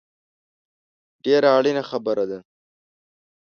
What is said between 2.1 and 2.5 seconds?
ده